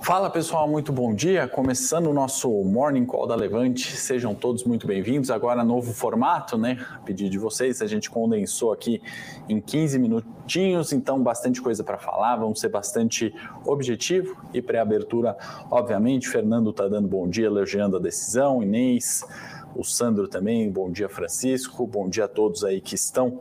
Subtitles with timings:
[0.00, 1.46] Fala pessoal, muito bom dia.
[1.46, 5.30] Começando o nosso Morning Call da Levante, sejam todos muito bem-vindos.
[5.30, 6.78] Agora, novo formato, né?
[6.94, 9.02] A pedido de vocês, a gente condensou aqui
[9.48, 13.34] em 15 minutinhos, então bastante coisa para falar, vamos ser bastante
[13.66, 15.36] objetivo e pré-abertura,
[15.70, 16.28] obviamente.
[16.28, 19.24] Fernando está dando bom dia, elogiando a decisão, Inês,
[19.74, 23.40] o Sandro também, bom dia, Francisco, bom dia a todos aí que estão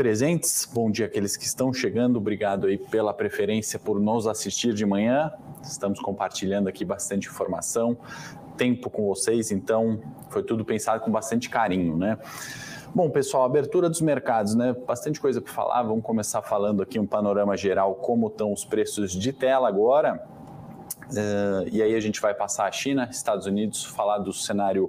[0.00, 4.86] presentes, bom dia aqueles que estão chegando, obrigado aí pela preferência por nos assistir de
[4.86, 5.30] manhã.
[5.62, 7.98] Estamos compartilhando aqui bastante informação,
[8.56, 12.16] tempo com vocês, então foi tudo pensado com bastante carinho, né?
[12.94, 14.74] Bom, pessoal, abertura dos mercados, né?
[14.86, 15.82] Bastante coisa para falar.
[15.82, 20.26] Vamos começar falando aqui um panorama geral, como estão os preços de tela agora.
[21.10, 24.88] Uh, e aí a gente vai passar a China, Estados Unidos, falar do cenário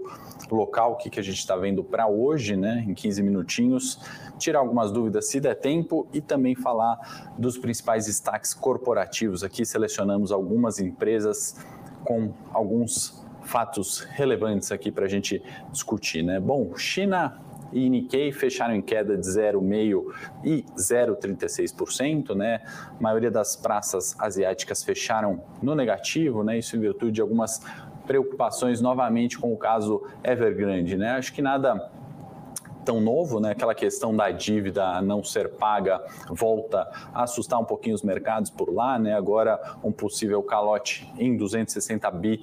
[0.52, 3.99] local, o que, que a gente está vendo para hoje, né, em 15 minutinhos,
[4.38, 9.43] tirar algumas dúvidas se der tempo e também falar dos principais destaques corporativos.
[9.43, 11.55] Aqui selecionamos algumas empresas
[12.03, 16.24] com alguns fatos relevantes aqui para a gente discutir.
[16.24, 16.40] Né?
[16.40, 17.40] Bom, China
[17.72, 20.05] e Nikkei fecharam em queda de 0,5%
[20.44, 22.62] e 0,36%, né?
[22.98, 26.58] A maioria das praças asiáticas fecharam no negativo, né?
[26.58, 27.62] Isso em virtude de algumas
[28.05, 31.12] preocupações novamente com o caso Evergrande, né?
[31.12, 31.90] Acho que nada
[32.85, 33.51] tão novo, né?
[33.51, 38.74] Aquela questão da dívida não ser paga volta a assustar um pouquinho os mercados por
[38.74, 39.13] lá, né?
[39.13, 42.41] Agora um possível calote em 260 bi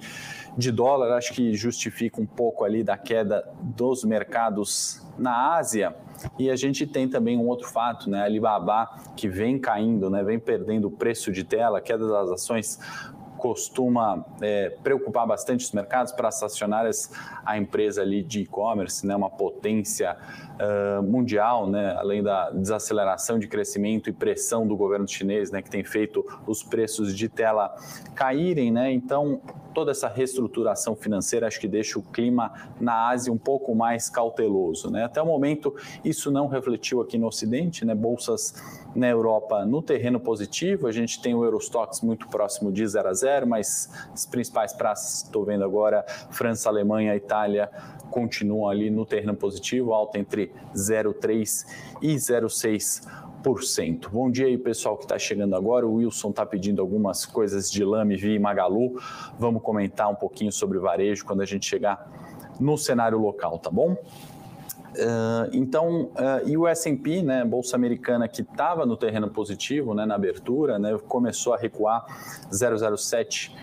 [0.57, 5.95] de dólar, acho que justifica um pouco ali da queda dos mercados na Ásia.
[6.37, 8.23] E a gente tem também um outro fato, né?
[8.23, 10.23] Alibaba que vem caindo, né?
[10.23, 12.79] Vem perdendo o preço de tela, queda das ações
[13.39, 17.11] costuma é, preocupar bastante os mercados para acionárias
[17.45, 20.15] a empresa ali de e-commerce, né, uma potência
[20.59, 25.69] uh, mundial, né, além da desaceleração de crescimento e pressão do governo chinês, né, que
[25.69, 27.75] tem feito os preços de tela
[28.13, 29.41] caírem, né, então
[29.79, 34.91] toda essa reestruturação financeira acho que deixa o clima na Ásia um pouco mais cauteloso,
[34.91, 38.53] né, até o momento isso não refletiu aqui no Ocidente, né, bolsas
[38.93, 43.13] na Europa no terreno positivo, a gente tem o Eurostox muito próximo de 0 a
[43.13, 47.71] 0, mas as principais praças, estou vendo agora, França, Alemanha, Itália,
[48.11, 51.65] continuam ali no terreno positivo, alta entre 0,3
[52.01, 53.28] e 0,6%.
[54.11, 55.87] Bom dia aí, pessoal que está chegando agora.
[55.87, 58.99] O Wilson está pedindo algumas coisas de Lame, Vi e Magalu.
[59.39, 62.11] Vamos comentar um pouquinho sobre varejo quando a gente chegar
[62.59, 63.93] no cenário local, tá bom?
[63.93, 70.05] Uh, então, uh, e o S&P, né, bolsa americana que estava no terreno positivo, né,
[70.05, 72.05] na abertura, né, começou a recuar
[72.51, 73.55] 007.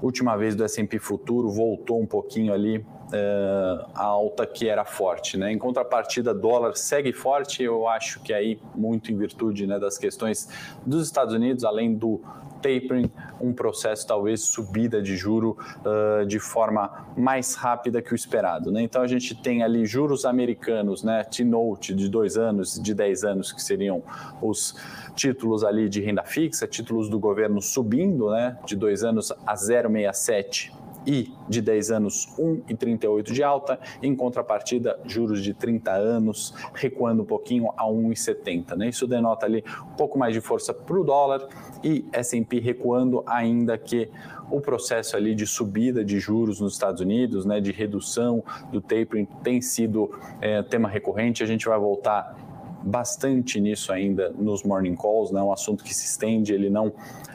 [0.00, 5.36] Última vez do S&P futuro voltou um pouquinho ali uh, a alta que era forte,
[5.36, 5.52] né?
[5.52, 7.62] Em contrapartida, dólar segue forte.
[7.62, 10.48] Eu acho que aí muito em virtude né, das questões
[10.86, 12.20] dos Estados Unidos, além do
[12.60, 13.10] tapering,
[13.40, 18.70] um processo talvez subida de juro uh, de forma mais rápida que o esperado.
[18.70, 18.82] Né?
[18.82, 23.52] Então a gente tem ali juros americanos, né, T-Note de dois anos, de 10 anos,
[23.52, 24.02] que seriam
[24.42, 24.74] os
[25.14, 30.72] títulos ali de renda fixa, títulos do governo subindo, né, de dois anos a 0,67
[31.06, 37.26] e de 10 anos 1,38 de alta, em contrapartida, juros de 30 anos recuando um
[37.26, 38.76] pouquinho a 1,70.
[38.76, 38.88] Né?
[38.88, 41.48] Isso denota ali um pouco mais de força para o dólar
[41.82, 44.10] e S&P recuando ainda que
[44.50, 48.42] o processo ali de subida de juros nos Estados Unidos, né, de redução
[48.72, 50.10] do tapering tem sido
[50.40, 51.42] é, tema recorrente.
[51.42, 52.34] A gente vai voltar
[52.82, 56.92] bastante nisso ainda nos morning calls, né, um assunto que se estende, ele não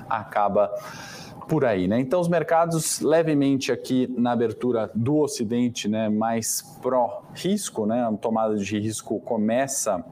[0.09, 0.71] acaba
[1.47, 1.99] por aí, né?
[1.99, 8.03] Então os mercados levemente aqui na abertura do Ocidente, né, mais pró risco, né?
[8.03, 10.03] A tomada de risco começa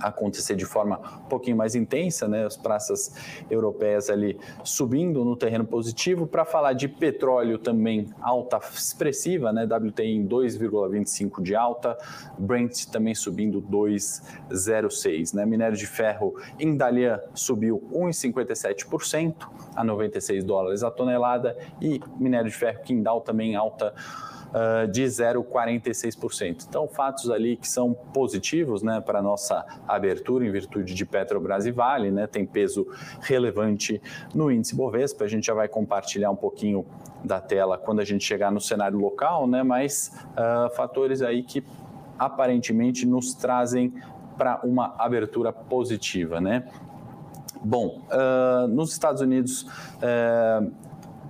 [0.00, 2.44] acontecer de forma um pouquinho mais intensa, né?
[2.44, 3.14] As praças
[3.50, 6.26] europeias ali subindo no terreno positivo.
[6.26, 9.64] Para falar de petróleo também alta expressiva, né?
[9.64, 11.96] WTI em 2,25 de alta,
[12.38, 15.46] Brent também subindo 2,06, né?
[15.46, 22.56] Minério de ferro em Dalian subiu 1,57% a 96 dólares a tonelada e minério de
[22.56, 23.94] ferro Kindal também alta
[24.54, 26.66] uh, de 0,46%.
[26.68, 31.66] Então, fatos ali que são positivos né, para a nossa abertura em virtude de Petrobras
[31.66, 32.86] e Vale, né, tem peso
[33.20, 34.00] relevante
[34.34, 35.24] no índice Bovespa.
[35.24, 36.86] A gente já vai compartilhar um pouquinho
[37.24, 41.64] da tela quando a gente chegar no cenário local, né, mas uh, fatores aí que
[42.18, 43.92] aparentemente nos trazem
[44.36, 46.64] para uma abertura positiva, né?
[47.64, 50.70] Bom, uh, nos Estados Unidos, uh,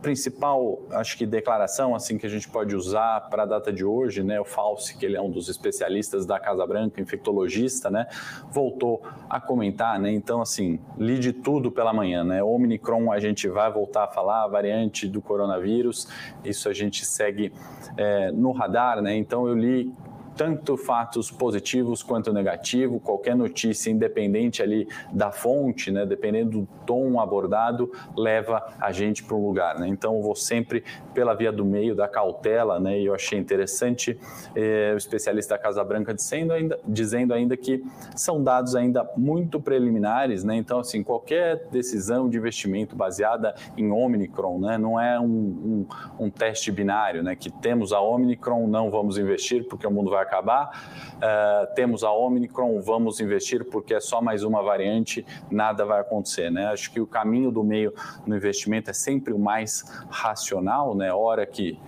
[0.04, 4.22] principal, acho que declaração assim que a gente pode usar para a data de hoje,
[4.22, 8.06] né, o Fauci, que ele é um dos especialistas da Casa Branca, infectologista, né,
[8.50, 13.48] voltou a comentar, né, então assim, li de tudo pela manhã, né, Omicron a gente
[13.48, 16.06] vai voltar a falar, a variante do coronavírus,
[16.44, 17.50] isso a gente segue
[17.96, 19.90] é, no radar, né, então eu li
[20.36, 27.20] tanto fatos positivos quanto negativos, qualquer notícia, independente ali da fonte, né, dependendo do tom
[27.20, 29.78] abordado, leva a gente para um lugar.
[29.78, 29.88] Né?
[29.88, 34.18] Então, eu vou sempre pela via do meio, da cautela, né, e eu achei interessante
[34.54, 37.84] eh, o especialista da Casa Branca dizendo ainda, dizendo ainda que
[38.16, 40.56] são dados ainda muito preliminares, né?
[40.56, 45.86] então, assim, qualquer decisão de investimento baseada em Omicron, né, não é um, um,
[46.18, 50.23] um teste binário, né, que temos a Omicron, não vamos investir porque o mundo vai
[50.24, 51.14] acabar.
[51.16, 56.50] Uh, temos a Omicron, vamos investir porque é só mais uma variante, nada vai acontecer.
[56.50, 56.66] Né?
[56.66, 57.94] Acho que o caminho do meio
[58.26, 61.12] no investimento é sempre o mais racional, né?
[61.12, 61.78] hora que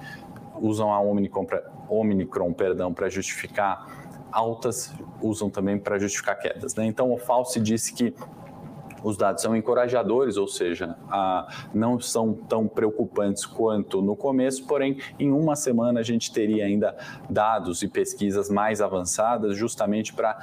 [0.61, 3.87] usam a Omicron para Omicron, perdão, para justificar
[4.33, 6.75] altas, usam também para justificar quedas.
[6.75, 6.87] Né?
[6.87, 8.15] Então, o Fauci disse que
[9.03, 14.99] os dados são encorajadores, ou seja, a, não são tão preocupantes quanto no começo, porém,
[15.19, 16.97] em uma semana a gente teria ainda
[17.29, 20.39] dados e pesquisas mais avançadas, justamente para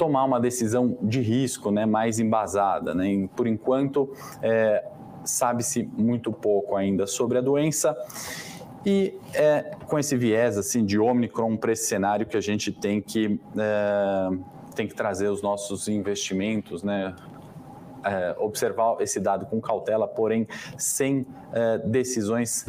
[0.00, 2.94] tomar uma decisão de risco né, mais embasada.
[2.94, 3.28] Né?
[3.36, 4.10] Por enquanto,
[4.42, 4.84] é,
[5.24, 7.94] sabe-se muito pouco ainda sobre a doença.
[8.84, 13.02] E é com esse viés assim de Omicron para esse cenário que a gente tem
[13.02, 14.30] que, é,
[14.74, 17.14] tem que trazer os nossos investimentos, né?
[18.04, 22.66] É, observar esse dado com cautela, porém sem é, decisões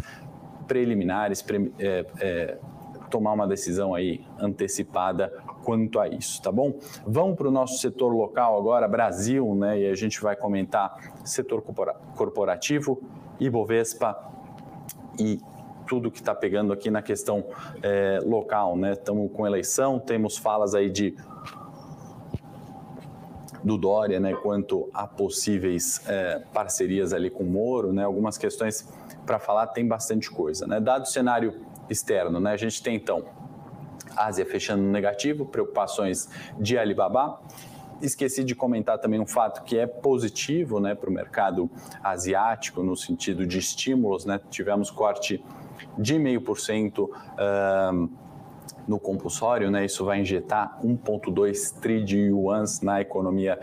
[0.67, 2.57] preliminares, pre, é, é,
[3.09, 5.31] tomar uma decisão aí antecipada
[5.63, 6.73] quanto a isso, tá bom?
[7.05, 9.79] Vamos para o nosso setor local agora, Brasil, né?
[9.79, 11.61] E a gente vai comentar setor
[12.15, 13.01] corporativo,
[13.39, 14.17] Ibovespa
[15.19, 15.39] e
[15.87, 17.43] tudo que está pegando aqui na questão
[17.83, 18.93] é, local, né?
[18.93, 21.15] Estamos com eleição, temos falas aí de
[23.63, 28.87] do Dória, né, quanto a possíveis é, parcerias ali com o Moro, né, algumas questões
[29.25, 30.65] para falar, tem bastante coisa.
[30.65, 30.79] Né?
[30.79, 33.23] Dado o cenário externo, né, a gente tem então
[34.15, 36.29] Ásia fechando no negativo, preocupações
[36.59, 37.39] de Alibaba,
[38.01, 41.69] esqueci de comentar também um fato que é positivo né, para o mercado
[42.03, 44.25] asiático, no sentido de estímulos.
[44.25, 44.39] Né?
[44.49, 45.43] Tivemos corte
[45.97, 48.09] de 0,5% uh,
[48.87, 49.85] no compulsório, né?
[49.85, 53.59] Isso vai injetar 1,2 tri de yuans na economia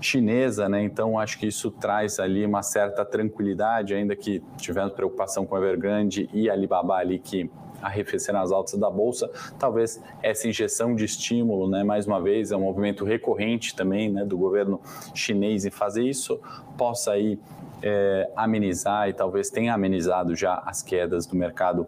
[0.00, 0.82] chinesa, né?
[0.82, 6.28] Então acho que isso traz ali uma certa tranquilidade, ainda que tivemos preocupação com Evergrande
[6.32, 7.50] e Alibaba ali que
[7.80, 12.56] arrefeceram as altas da bolsa, talvez essa injeção de estímulo, né, mais uma vez, é
[12.56, 14.80] um movimento recorrente também, né, do governo
[15.14, 16.40] chinês em fazer isso,
[16.76, 17.38] possa aí
[17.82, 21.86] é, amenizar e talvez tenha amenizado já as quedas do mercado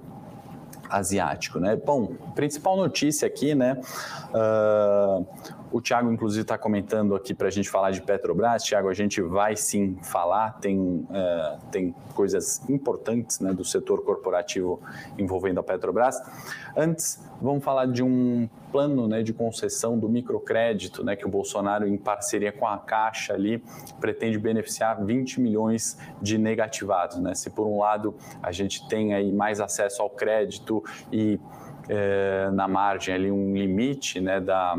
[0.91, 1.77] asiático, né?
[1.77, 3.81] Bom, principal notícia aqui, né?
[4.35, 5.27] Uh,
[5.73, 8.63] o Thiago, inclusive, está comentando aqui para a gente falar de Petrobras.
[8.65, 14.81] Thiago, a gente vai sim falar, tem, uh, tem coisas importantes né, do setor corporativo
[15.17, 16.21] envolvendo a Petrobras.
[16.77, 21.87] Antes, vamos falar de um plano né, de concessão do microcrédito, né, que o Bolsonaro,
[21.87, 23.63] em parceria com a Caixa ali,
[24.01, 27.19] pretende beneficiar 20 milhões de negativados.
[27.19, 27.35] Né?
[27.35, 30.83] Se por um lado a gente tem aí mais acesso ao crédito
[31.13, 31.39] e
[31.89, 34.77] é, na margem ali um limite né, da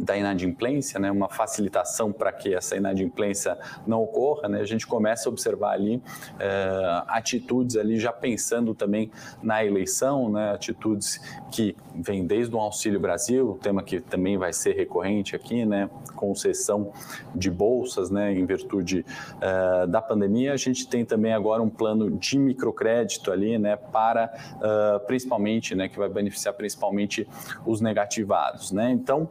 [0.00, 5.28] da inadimplência, né, uma facilitação para que essa inadimplência não ocorra, né, a gente começa
[5.28, 6.02] a observar ali
[6.38, 9.10] é, atitudes ali já pensando também
[9.42, 14.74] na eleição, né, atitudes que vêm desde o Auxílio Brasil, tema que também vai ser
[14.74, 16.92] recorrente aqui, né, concessão
[17.34, 19.04] de bolsas, né, em virtude
[19.40, 24.32] é, da pandemia, a gente tem também agora um plano de microcrédito ali, né, para
[24.56, 27.28] uh, principalmente, né, que vai beneficiar principalmente
[27.64, 29.28] os negativados, né, então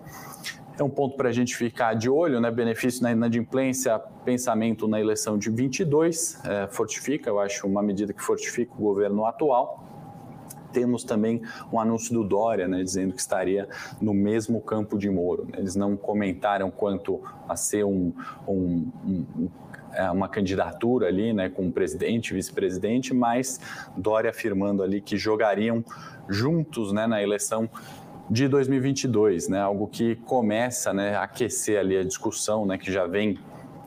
[0.81, 2.49] é um ponto para a gente ficar de olho, né?
[2.49, 8.21] Benefício na inadimplência, pensamento na eleição de 22, é, fortifica, eu acho uma medida que
[8.21, 9.83] fortifica o governo atual.
[10.71, 11.41] Temos também
[11.73, 13.67] um anúncio do Dória, né, dizendo que estaria
[13.99, 15.47] no mesmo campo de Moro.
[15.57, 18.13] Eles não comentaram quanto a ser um,
[18.47, 19.49] um, um
[19.93, 23.59] é, uma candidatura ali, né, com presidente, vice-presidente, mas
[23.97, 25.83] Dória afirmando ali que jogariam
[26.27, 27.67] juntos, né, na eleição
[28.29, 29.59] de 2022, né?
[29.59, 33.39] Algo que começa, né, a aquecer ali a discussão, né, que já vem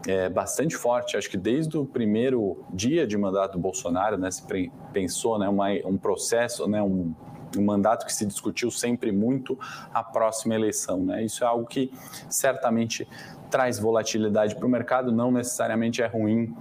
[0.07, 1.17] é, bastante forte.
[1.17, 4.43] Acho que desde o primeiro dia de mandato do Bolsonaro, né, se
[4.93, 7.15] pensou, né, uma, um processo, né, um,
[7.57, 9.59] um mandato que se discutiu sempre muito
[9.93, 11.23] a próxima eleição, né?
[11.23, 11.93] Isso é algo que
[12.29, 13.07] certamente
[13.51, 16.57] traz volatilidade para o mercado, não necessariamente é ruim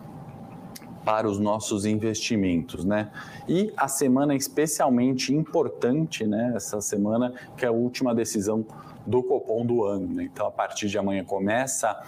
[1.04, 3.10] para os nossos investimentos, né?
[3.48, 6.54] E a semana especialmente importante, né?
[6.56, 8.66] Essa semana que é a última decisão
[9.06, 10.08] do Copom do ano.
[10.08, 10.30] Né?
[10.32, 12.00] Então, a partir de amanhã começa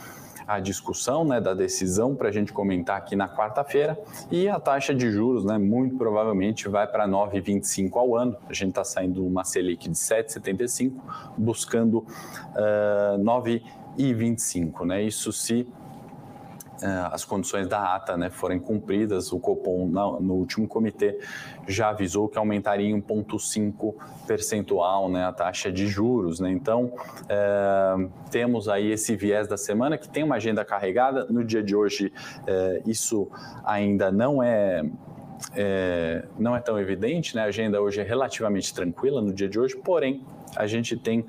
[0.46, 3.98] a discussão né, da decisão para a gente comentar aqui na quarta-feira
[4.30, 8.36] e a taxa de juros, né, muito provavelmente vai para 9,25 ao ano.
[8.50, 10.94] A gente está saindo uma Selic de 7,75,
[11.38, 14.86] buscando uh, 9,25.
[14.86, 15.04] Né?
[15.04, 15.66] Isso se é,
[17.12, 21.20] as condições da ata né, forem cumpridas, o Copom, no último comitê,
[21.68, 23.96] já avisou que aumentaria em 1,5
[24.28, 26.40] percentual né, a taxa de juros.
[26.40, 26.52] Né?
[26.52, 26.94] Então,
[27.30, 31.26] é, temos aí esse viés da semana, que tem uma agenda carregada.
[31.30, 32.12] No dia de hoje,
[32.48, 33.30] é, isso
[33.64, 34.84] ainda não é
[35.56, 37.42] é, não é tão evidente, né?
[37.42, 40.24] A agenda hoje é relativamente tranquila no dia de hoje, porém
[40.56, 41.26] a gente tem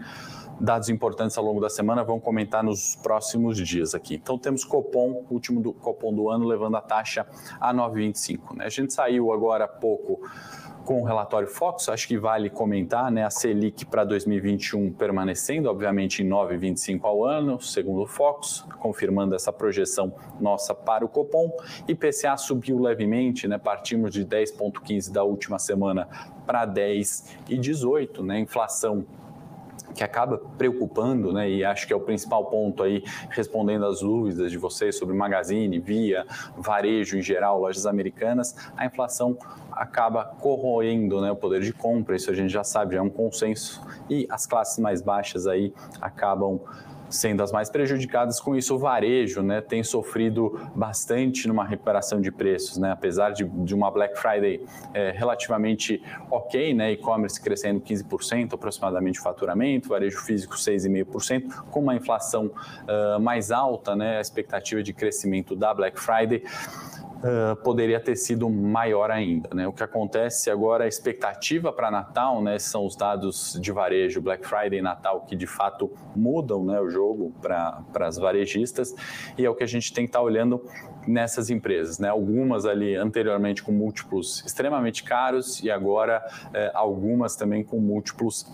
[0.60, 4.14] dados importantes ao longo da semana, vamos comentar nos próximos dias aqui.
[4.14, 7.26] Então temos Copom, último do Copom do ano, levando a taxa
[7.60, 8.56] a 9,25.
[8.56, 8.64] Né?
[8.66, 10.20] A gente saiu agora há pouco
[10.84, 16.22] com o relatório Fox, acho que vale comentar, né, a Selic para 2021 permanecendo, obviamente,
[16.22, 21.50] em 9,25 ao ano, segundo o Fox, confirmando essa projeção nossa para o Copom.
[21.88, 26.06] IPCA subiu levemente, né, partimos de 10,15 da última semana
[26.46, 29.06] para 10,18, né, inflação
[29.94, 34.50] que acaba preocupando, né, e acho que é o principal ponto aí, respondendo às dúvidas
[34.50, 39.36] de vocês sobre Magazine, Via, varejo em geral, lojas americanas, a inflação
[39.70, 43.10] acaba corroendo né, o poder de compra, isso a gente já sabe, já é um
[43.10, 46.60] consenso, e as classes mais baixas aí acabam
[47.08, 48.40] sendo as mais prejudicadas.
[48.40, 52.92] Com isso, o varejo né, tem sofrido bastante numa recuperação de preços, né?
[52.92, 56.92] apesar de, de uma Black Friday é, relativamente ok, né?
[56.92, 63.94] e-commerce crescendo 15% aproximadamente o faturamento, varejo físico 6,5%, com uma inflação uh, mais alta,
[63.94, 64.18] né?
[64.18, 66.42] a expectativa de crescimento da Black Friday
[67.62, 69.48] poderia ter sido maior ainda.
[69.54, 69.66] Né?
[69.66, 74.46] O que acontece agora, a expectativa para Natal, né, são os dados de varejo Black
[74.46, 78.94] Friday e Natal que de fato mudam né, o jogo para as varejistas
[79.38, 80.62] e é o que a gente tem que estar tá olhando
[81.06, 81.98] nessas empresas.
[81.98, 82.08] Né?
[82.08, 86.22] Algumas ali anteriormente com múltiplos extremamente caros e agora
[86.74, 88.46] algumas também com múltiplos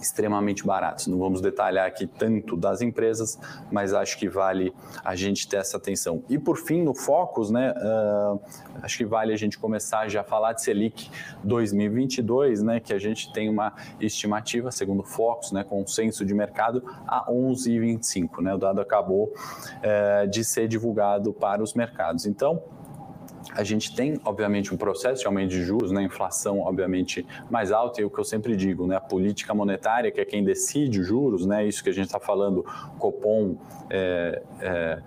[0.00, 1.06] extremamente baratos.
[1.06, 3.38] Não vamos detalhar aqui tanto das empresas,
[3.70, 4.72] mas acho que vale
[5.04, 6.22] a gente ter essa atenção.
[6.28, 8.40] E por fim, no Focus, né, uh,
[8.82, 11.10] acho que vale a gente começar já a falar de Selic
[11.44, 16.82] 2022, né, que a gente tem uma estimativa, segundo o Focus, né, consenso de mercado,
[17.06, 18.42] a 11,25.
[18.42, 22.26] Né, o dado acabou uh, de ser divulgado para os mercados.
[22.26, 22.62] Então,
[23.56, 28.00] a gente tem, obviamente, um processo de aumento de juros, né, inflação, obviamente, mais alta,
[28.00, 31.06] e o que eu sempre digo, né, a política monetária, que é quem decide os
[31.06, 32.64] juros, né, isso que a gente está falando,
[32.98, 33.56] Copom,
[33.88, 35.02] é, é,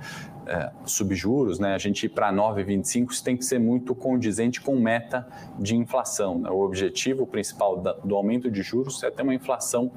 [0.50, 4.75] é, subjuros, né, a gente ir para 9,25, isso tem que ser muito condizente com
[4.79, 5.27] meta
[5.60, 6.39] de inflação.
[6.39, 6.50] Né?
[6.50, 9.91] O objetivo principal da, do aumento de juros é ter uma inflação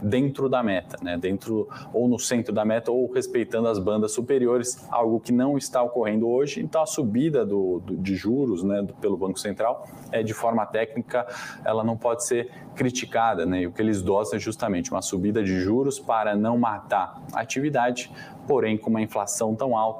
[0.00, 1.18] dentro da meta, né?
[1.18, 5.82] dentro ou no centro da meta ou respeitando as bandas superiores, algo que não está
[5.82, 6.60] ocorrendo hoje.
[6.60, 10.64] Então, a subida do, do, de juros né, do, pelo Banco Central, é, de forma
[10.66, 11.26] técnica,
[11.64, 13.44] ela não pode ser criticada.
[13.44, 13.62] Né?
[13.62, 17.40] E o que eles dosam é justamente uma subida de juros para não matar a
[17.40, 18.10] atividade,
[18.46, 19.95] porém com uma inflação tão alta,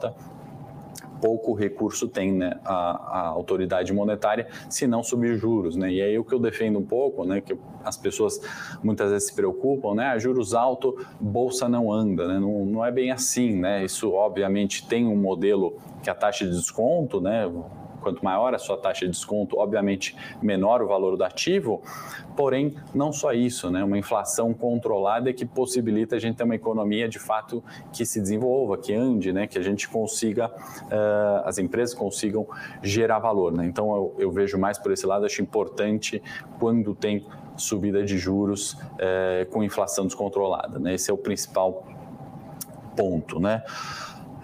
[1.20, 5.76] pouco recurso tem né, a, a, autoridade monetária se não subir juros.
[5.76, 5.92] Né?
[5.92, 8.40] E aí o que eu defendo um pouco, né, que as pessoas
[8.82, 12.28] muitas vezes se preocupam, né, ah, juros altos, bolsa não anda.
[12.28, 12.38] Né?
[12.38, 13.56] Não, não é bem assim.
[13.56, 13.84] Né?
[13.84, 17.50] Isso obviamente tem um modelo que a taxa de desconto, né,
[18.06, 21.82] quanto maior a sua taxa de desconto, obviamente menor o valor do ativo.
[22.36, 23.82] Porém, não só isso, né?
[23.82, 28.78] Uma inflação controlada que possibilita a gente ter uma economia de fato que se desenvolva,
[28.78, 29.48] que ande, né?
[29.48, 32.46] Que a gente consiga, uh, as empresas consigam
[32.80, 33.66] gerar valor, né?
[33.66, 36.22] Então eu, eu vejo mais por esse lado, acho importante
[36.60, 40.94] quando tem subida de juros uh, com inflação descontrolada, né?
[40.94, 41.84] Esse é o principal
[42.94, 43.64] ponto, né?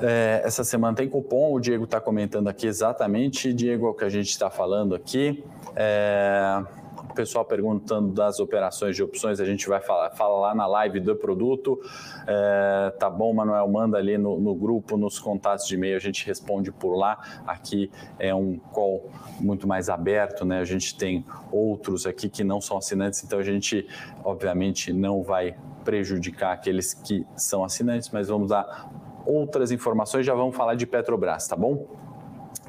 [0.03, 4.05] É, essa semana tem cupom, o Diego está comentando aqui exatamente, Diego, é o que
[4.05, 5.45] a gente está falando aqui.
[5.77, 6.61] É,
[7.09, 10.99] o pessoal perguntando das operações de opções, a gente vai falar, fala lá na live
[10.99, 11.79] do produto.
[12.27, 16.27] É, tá bom, Manuel, manda ali no, no grupo, nos contatos de e-mail, a gente
[16.27, 17.19] responde por lá.
[17.47, 20.59] Aqui é um call muito mais aberto, né?
[20.59, 23.87] A gente tem outros aqui que não são assinantes, então a gente,
[24.25, 25.55] obviamente, não vai
[25.85, 28.89] prejudicar aqueles que são assinantes, mas vamos dar
[29.27, 31.87] outras informações, já vamos falar de Petrobras, tá bom?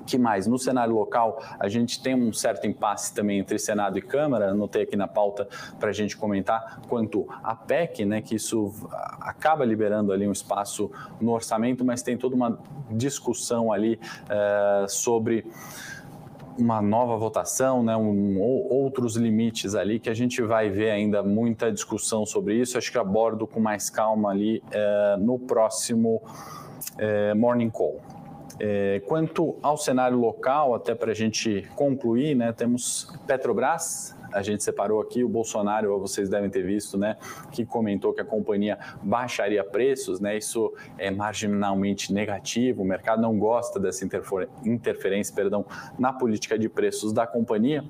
[0.06, 0.48] que mais?
[0.48, 4.84] No cenário local, a gente tem um certo impasse também entre Senado e Câmara, anotei
[4.84, 5.48] aqui na pauta
[5.80, 8.74] para a gente comentar, quanto à PEC, né, que isso
[9.22, 12.60] acaba liberando ali um espaço no orçamento, mas tem toda uma
[12.92, 15.46] discussão ali uh, sobre
[16.58, 21.72] uma nova votação, né, um, outros limites ali que a gente vai ver ainda muita
[21.72, 22.78] discussão sobre isso.
[22.78, 26.22] Acho que abordo com mais calma ali uh, no próximo
[26.96, 28.00] uh, Morning Call.
[28.60, 34.64] É, quanto ao cenário local, até para a gente concluir, né, temos Petrobras, a gente
[34.64, 37.18] separou aqui o Bolsonaro, vocês devem ter visto, né,
[37.52, 43.38] que comentou que a companhia baixaria preços, né, isso é marginalmente negativo, o mercado não
[43.38, 44.06] gosta dessa
[44.66, 45.66] interferência, perdão,
[45.98, 47.84] na política de preços da companhia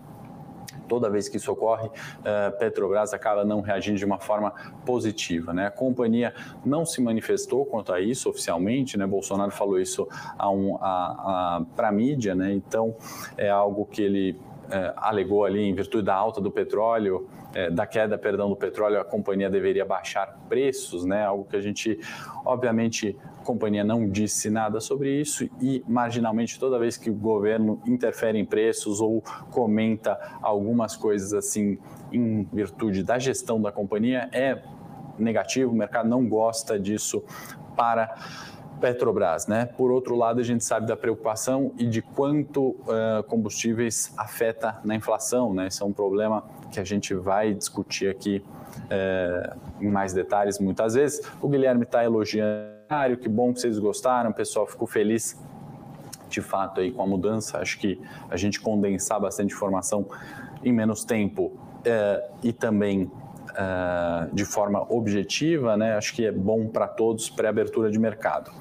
[0.87, 1.89] toda vez que isso ocorre,
[2.23, 4.53] a eh, Petrobras acaba não reagindo de uma forma
[4.85, 5.53] positiva.
[5.53, 5.67] Né?
[5.67, 6.33] A companhia
[6.65, 9.07] não se manifestou quanto a isso oficialmente, né?
[9.07, 10.07] Bolsonaro falou isso
[10.39, 10.77] um,
[11.75, 12.53] para a mídia, né?
[12.53, 12.95] então
[13.37, 17.85] é algo que ele é, alegou ali em virtude da alta do petróleo, é, da
[17.85, 21.25] queda, perdão, do petróleo, a companhia deveria baixar preços, né?
[21.25, 21.99] Algo que a gente,
[22.45, 27.81] obviamente, a companhia não disse nada sobre isso e marginalmente toda vez que o governo
[27.85, 31.77] interfere em preços ou comenta algumas coisas assim
[32.11, 34.61] em virtude da gestão da companhia é
[35.17, 37.23] negativo, o mercado não gosta disso
[37.75, 38.15] para
[38.83, 39.65] Petrobras, né?
[39.65, 44.93] Por outro lado, a gente sabe da preocupação e de quanto uh, combustíveis afeta na
[44.93, 45.67] inflação, né?
[45.67, 48.43] Esse é um problema que a gente vai discutir aqui
[48.75, 51.21] uh, em mais detalhes muitas vezes.
[51.41, 55.41] O Guilherme está elogiando, que bom que vocês gostaram, o pessoal ficou feliz
[56.27, 57.59] de fato aí com a mudança.
[57.59, 60.05] Acho que a gente condensar bastante informação
[60.61, 63.09] em menos tempo uh, e também
[63.53, 68.51] uh, de forma objetiva, né, acho que é bom para todos pré-abertura de mercado.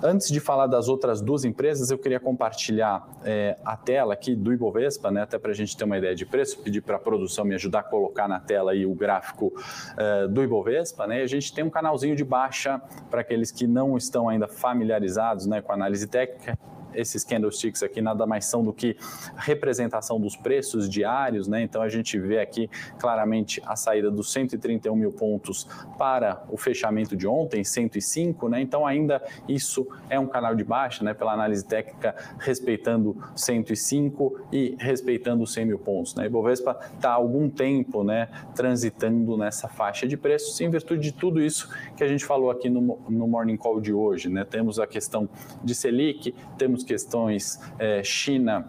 [0.00, 4.52] Antes de falar das outras duas empresas, eu queria compartilhar é, a tela aqui do
[4.52, 7.44] Ibovespa, né, até para a gente ter uma ideia de preço, pedir para a produção
[7.44, 9.52] me ajudar a colocar na tela aí o gráfico
[9.96, 11.04] é, do Ibovespa.
[11.08, 12.80] Né, a gente tem um canalzinho de baixa
[13.10, 16.56] para aqueles que não estão ainda familiarizados né, com a análise técnica
[16.98, 18.96] esses candlesticks aqui nada mais são do que
[19.36, 21.62] representação dos preços diários, né?
[21.62, 27.16] Então a gente vê aqui claramente a saída dos 131 mil pontos para o fechamento
[27.16, 28.60] de ontem, 105, né?
[28.60, 31.14] Então ainda isso é um canal de baixa, né?
[31.14, 36.26] Pela análise técnica, respeitando 105 e respeitando 100 mil pontos, né?
[36.26, 38.28] Ibovespa está algum tempo, né?
[38.54, 42.68] Transitando nessa faixa de preços em virtude de tudo isso que a gente falou aqui
[42.68, 44.44] no, no Morning Call de hoje, né?
[44.44, 45.28] Temos a questão
[45.62, 48.66] de Selic, temos questões é, China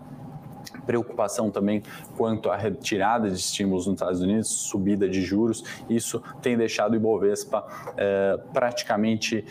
[0.86, 1.84] preocupação também
[2.18, 6.96] quanto à retirada de estímulos nos Estados Unidos, subida de juros, isso tem deixado o
[6.96, 9.46] Ibovespa é, praticamente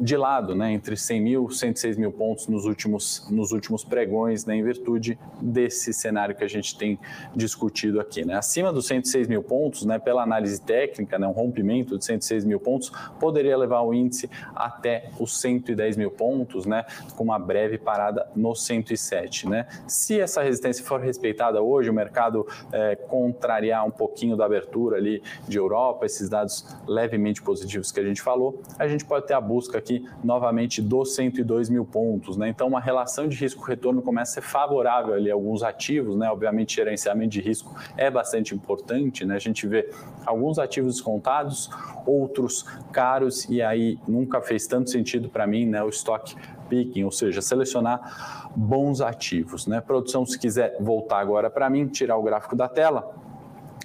[0.00, 4.44] de lado, né, entre 100 mil e 106 mil pontos nos últimos, nos últimos pregões,
[4.44, 6.98] né, em virtude desse cenário que a gente tem
[7.34, 8.24] discutido aqui.
[8.24, 8.34] Né.
[8.34, 12.60] Acima dos 106 mil pontos, né, pela análise técnica, né, um rompimento de 106 mil
[12.60, 16.84] pontos poderia levar o índice até os 110 mil pontos, né,
[17.16, 19.48] com uma breve parada no 107.
[19.48, 19.66] Né.
[19.86, 25.22] Se essa resistência for respeitada hoje, o mercado é, contrariar um pouquinho da abertura ali
[25.48, 29.34] de Europa, esses dados levemente positivos que a gente falou, a gente gente pode ter
[29.34, 32.48] a busca aqui novamente dos 102 mil pontos, né?
[32.48, 36.30] Então, uma relação de risco-retorno começa a ser favorável ali a alguns ativos, né?
[36.30, 39.36] Obviamente, gerenciamento de risco é bastante importante, né?
[39.36, 39.90] A gente vê
[40.24, 41.70] alguns ativos descontados,
[42.06, 45.82] outros caros, e aí nunca fez tanto sentido para mim, né?
[45.82, 46.34] O estoque
[46.68, 49.80] picking, ou seja, selecionar bons ativos, né?
[49.80, 53.14] Produção, se quiser voltar agora para mim, tirar o gráfico da tela,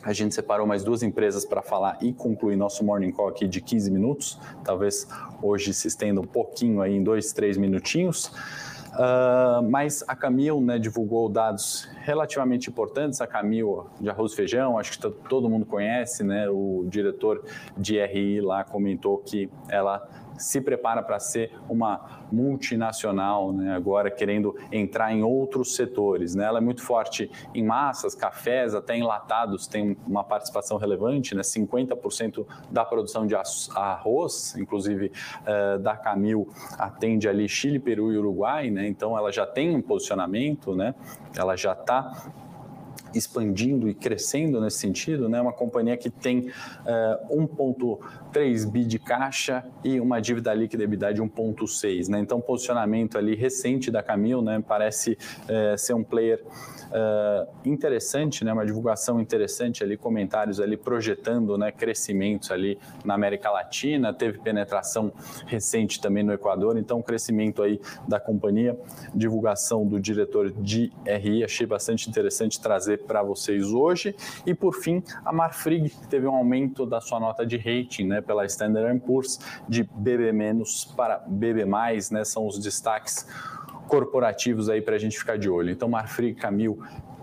[0.10, 3.62] a gente separou mais duas empresas para falar e concluir nosso morning call aqui de
[3.62, 4.40] 15 minutos.
[4.64, 5.08] Talvez
[5.40, 8.32] hoje se estenda um pouquinho aí em dois, três minutinhos.
[8.90, 13.22] Uh, mas a Camil né, divulgou dados relativamente importantes.
[13.22, 16.50] A Camil de arroz e feijão, acho que todo mundo conhece, né?
[16.50, 17.46] O diretor
[17.78, 24.56] de RI lá comentou que ela se prepara para ser uma multinacional, né, agora querendo
[24.72, 26.36] entrar em outros setores.
[26.36, 26.46] Né?
[26.46, 31.42] Ela é muito forte em massas, cafés, até enlatados, tem uma participação relevante, né?
[31.42, 33.36] 50% da produção de
[33.76, 38.88] arroz, inclusive uh, da Camil, atende ali Chile, Peru e Uruguai, né?
[38.88, 40.96] então ela já tem um posicionamento, né?
[41.36, 42.32] ela já está
[43.14, 45.42] expandindo e crescendo nesse sentido, né?
[45.42, 46.50] Uma companhia que tem
[47.30, 52.20] uh, 1,3 bi de caixa e uma dívida líquida EBITDA de 1,6, né?
[52.20, 54.64] Então, posicionamento ali recente da Camil, né?
[54.66, 56.44] Parece uh, ser um player
[56.90, 58.54] uh, interessante, né?
[58.54, 61.72] Uma divulgação interessante ali, comentários ali projetando, né?
[61.72, 65.12] Crescimentos ali na América Latina, teve penetração
[65.46, 68.78] recente também no Equador, então crescimento aí da companhia,
[69.14, 74.16] divulgação do diretor de RI, achei bastante interessante trazer para vocês hoje.
[74.46, 78.46] E por fim, a Marfrig teve um aumento da sua nota de rating, né, pela
[78.46, 80.64] Standard Poor's de BB-
[80.96, 81.66] para BB+,
[82.12, 83.28] né, são os destaques
[83.88, 85.72] corporativos aí para a gente ficar de olho.
[85.72, 86.80] Então, Marfrig, Camil,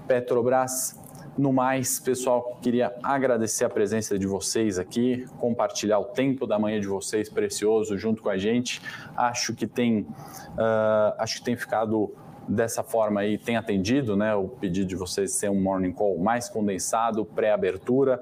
[0.07, 0.99] Petrobras,
[1.39, 6.81] no mais, pessoal, queria agradecer a presença de vocês aqui, compartilhar o tempo da manhã
[6.81, 8.81] de vocês precioso junto com a gente.
[9.15, 12.15] Acho que tem, uh, acho que tem ficado
[12.49, 14.35] dessa forma aí, tem atendido, né?
[14.35, 18.21] O pedido de vocês ser um morning call mais condensado, pré-abertura.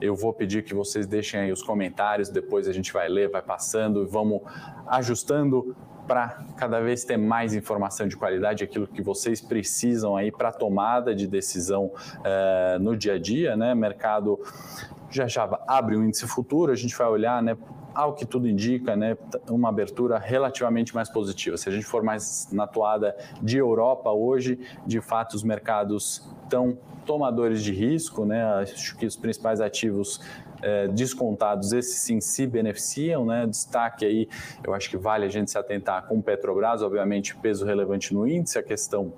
[0.00, 3.42] Eu vou pedir que vocês deixem aí os comentários, depois a gente vai ler, vai
[3.42, 4.42] passando e vamos
[4.86, 10.50] ajustando para cada vez ter mais informação de qualidade, aquilo que vocês precisam aí para
[10.50, 13.74] tomada de decisão uh, no dia a dia, né?
[13.74, 14.40] Mercado
[15.08, 17.56] já já abre o índice futuro, a gente vai olhar, né?
[17.94, 19.16] Ao que tudo indica, né,
[19.48, 21.56] uma abertura relativamente mais positiva.
[21.56, 26.78] Se a gente for mais na toada de Europa hoje, de fato os mercados estão
[27.04, 28.42] tomadores de risco, né?
[28.54, 30.20] Acho que os principais ativos
[30.62, 33.46] é, descontados, esses sim se beneficiam, né?
[33.46, 34.28] Destaque aí,
[34.64, 38.58] eu acho que vale a gente se atentar com Petrobras, obviamente peso relevante no índice,
[38.58, 39.12] a questão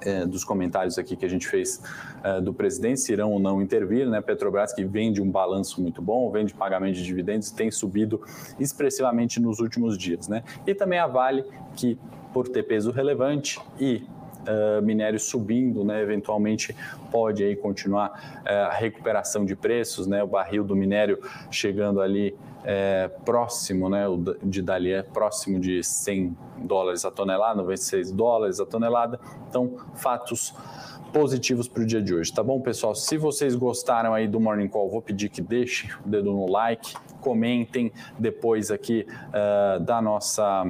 [0.00, 1.82] é, dos comentários aqui que a gente fez
[2.22, 4.20] é, do presidente, se irão ou não intervir, né?
[4.20, 8.20] Petrobras que vem de um balanço muito bom, vem de pagamento de dividendos, tem subido
[8.58, 10.42] expressivamente nos últimos dias, né?
[10.66, 11.44] E também a Vale,
[11.76, 11.98] que
[12.32, 14.02] por ter peso relevante e
[14.46, 16.74] uh, minério subindo, né, eventualmente
[17.10, 21.18] pode aí continuar uh, a recuperação de preços, né, o barril do minério
[21.50, 27.56] chegando ali é, próximo, né, o de Dali é próximo de 100 dólares a tonelada,
[27.56, 29.18] 96 dólares a tonelada.
[29.48, 30.54] Então, fatos
[31.12, 32.94] positivos para o dia de hoje, tá bom, pessoal?
[32.94, 36.94] Se vocês gostaram aí do Morning Call, vou pedir que deixem o dedo no like,
[37.20, 40.64] comentem depois aqui uh, da nossa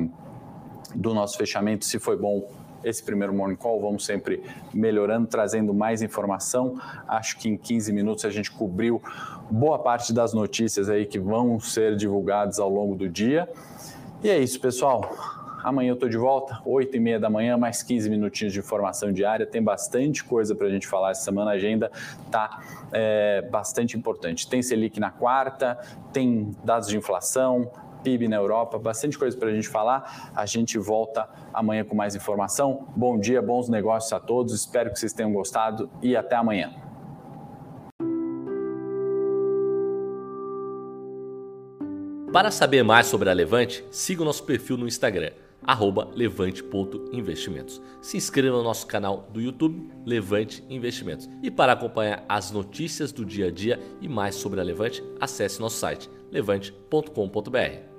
[0.94, 2.46] do nosso fechamento se foi bom
[2.84, 4.42] esse primeiro morning call, vamos sempre
[4.72, 6.78] melhorando, trazendo mais informação.
[7.06, 9.02] Acho que em 15 minutos a gente cobriu
[9.50, 13.48] boa parte das notícias aí que vão ser divulgadas ao longo do dia.
[14.22, 15.16] E é isso, pessoal.
[15.62, 19.12] Amanhã eu estou de volta, 8 e meia da manhã, mais 15 minutinhos de informação
[19.12, 19.46] diária.
[19.46, 21.52] Tem bastante coisa para a gente falar essa semana.
[21.52, 21.90] A agenda
[22.26, 24.48] está é, bastante importante.
[24.48, 25.78] Tem Selic na quarta,
[26.12, 27.70] tem dados de inflação,
[28.02, 30.32] PIB na Europa, bastante coisa para a gente falar.
[30.34, 32.88] A gente volta amanhã com mais informação.
[32.96, 34.52] Bom dia, bons negócios a todos.
[34.52, 36.72] Espero que vocês tenham gostado e até amanhã.
[42.32, 45.32] Para saber mais sobre a Levante, siga o nosso perfil no Instagram,
[46.14, 47.80] levante.investimentos.
[48.00, 51.28] Se inscreva no nosso canal do YouTube, Levante Investimentos.
[51.42, 55.60] E para acompanhar as notícias do dia a dia e mais sobre a Levante, acesse
[55.60, 57.91] nosso site levante.com.br.